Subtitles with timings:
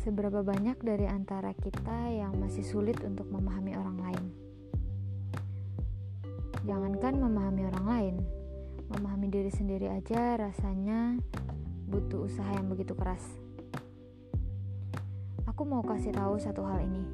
[0.00, 4.24] Seberapa banyak dari antara kita yang masih sulit untuk memahami orang lain?
[6.64, 8.16] Jangankan memahami orang lain,
[8.88, 11.20] memahami diri sendiri aja rasanya
[11.84, 13.20] butuh usaha yang begitu keras.
[15.44, 17.04] Aku mau kasih tahu satu hal ini.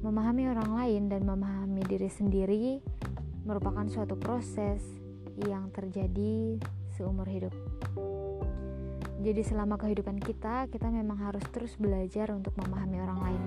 [0.00, 2.80] Memahami orang lain dan memahami diri sendiri
[3.44, 4.80] merupakan suatu proses
[5.44, 6.56] yang terjadi
[6.96, 7.52] seumur hidup.
[9.18, 13.42] Jadi selama kehidupan kita, kita memang harus terus belajar untuk memahami orang lain.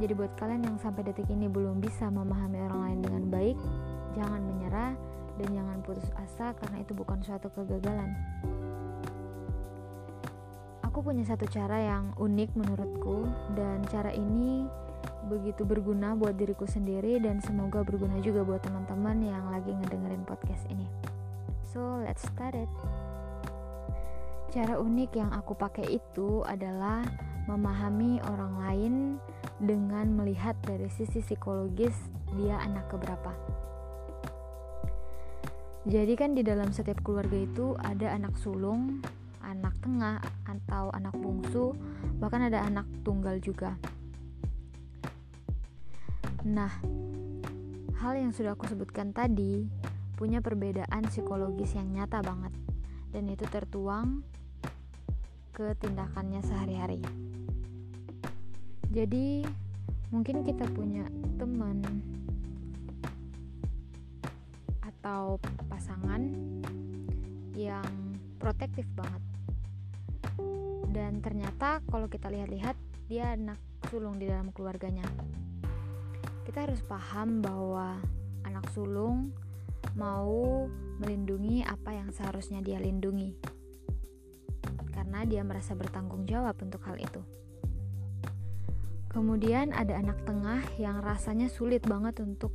[0.00, 3.56] Jadi buat kalian yang sampai detik ini belum bisa memahami orang lain dengan baik,
[4.16, 4.96] jangan menyerah
[5.36, 8.16] dan jangan putus asa karena itu bukan suatu kegagalan.
[10.88, 14.64] Aku punya satu cara yang unik menurutku dan cara ini
[15.28, 20.64] begitu berguna buat diriku sendiri dan semoga berguna juga buat teman-teman yang lagi ngedengerin podcast
[20.72, 20.88] ini.
[21.70, 23.09] So, let's start it.
[24.50, 27.06] Cara unik yang aku pakai itu adalah
[27.46, 28.94] memahami orang lain
[29.62, 31.94] dengan melihat dari sisi psikologis
[32.34, 33.30] dia anak keberapa.
[35.86, 38.98] Jadi kan di dalam setiap keluarga itu ada anak sulung,
[39.38, 41.70] anak tengah atau anak bungsu,
[42.18, 43.78] bahkan ada anak tunggal juga.
[46.42, 46.74] Nah,
[48.02, 49.70] hal yang sudah aku sebutkan tadi
[50.18, 52.50] punya perbedaan psikologis yang nyata banget
[53.14, 54.22] dan itu tertuang
[55.60, 57.04] ke tindakannya sehari-hari.
[58.88, 59.44] Jadi,
[60.08, 61.04] mungkin kita punya
[61.36, 61.84] teman
[64.80, 65.36] atau
[65.68, 66.32] pasangan
[67.52, 67.84] yang
[68.40, 69.20] protektif banget.
[70.96, 72.80] Dan ternyata kalau kita lihat-lihat
[73.12, 73.60] dia anak
[73.92, 75.04] sulung di dalam keluarganya.
[76.48, 78.00] Kita harus paham bahwa
[78.48, 79.28] anak sulung
[79.92, 80.64] mau
[81.04, 83.59] melindungi apa yang seharusnya dia lindungi
[85.00, 87.24] karena dia merasa bertanggung jawab untuk hal itu.
[89.08, 92.52] Kemudian ada anak tengah yang rasanya sulit banget untuk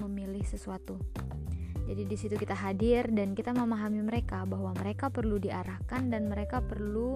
[0.00, 0.96] memilih sesuatu.
[1.84, 6.64] Jadi di situ kita hadir dan kita memahami mereka bahwa mereka perlu diarahkan dan mereka
[6.64, 7.12] perlu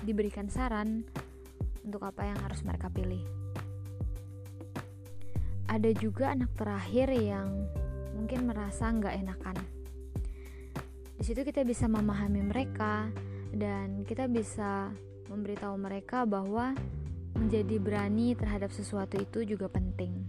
[0.00, 1.04] diberikan saran
[1.84, 3.20] untuk apa yang harus mereka pilih.
[5.68, 7.68] Ada juga anak terakhir yang
[8.16, 9.56] mungkin merasa nggak enakan.
[11.20, 13.06] Di situ kita bisa memahami mereka,
[13.52, 14.88] dan kita bisa
[15.28, 16.72] memberitahu mereka bahwa
[17.36, 20.24] menjadi berani terhadap sesuatu itu juga penting.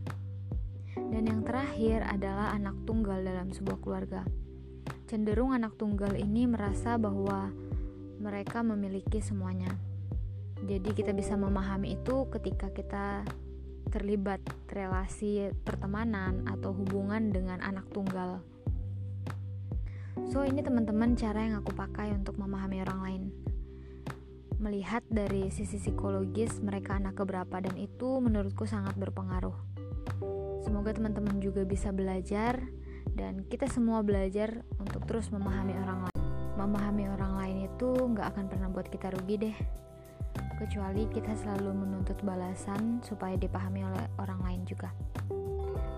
[0.93, 4.21] Dan yang terakhir adalah anak tunggal dalam sebuah keluarga.
[5.07, 7.51] Cenderung anak tunggal ini merasa bahwa
[8.19, 9.73] mereka memiliki semuanya.
[10.63, 13.27] Jadi kita bisa memahami itu ketika kita
[13.91, 14.39] terlibat
[14.71, 18.39] relasi pertemanan atau hubungan dengan anak tunggal
[20.29, 23.23] So, ini teman-teman cara yang aku pakai untuk memahami orang lain.
[24.61, 29.53] Melihat dari sisi psikologis mereka anak keberapa dan itu menurutku sangat berpengaruh.
[30.63, 32.61] Semoga teman-teman juga bisa belajar
[33.13, 36.21] dan kita semua belajar untuk terus memahami orang lain.
[36.55, 39.57] Memahami orang lain itu nggak akan pernah buat kita rugi deh.
[40.61, 44.93] Kecuali kita selalu menuntut balasan supaya dipahami oleh orang lain juga.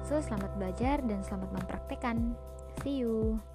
[0.08, 2.34] So, selamat belajar dan selamat mempraktekkan.
[2.84, 3.55] See you